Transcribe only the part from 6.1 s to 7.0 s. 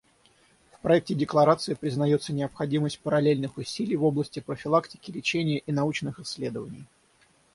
исследований.